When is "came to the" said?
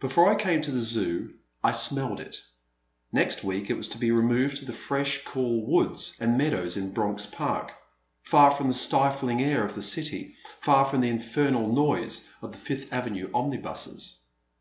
0.34-0.80